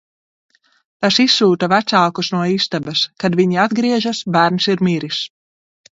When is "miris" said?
4.89-5.25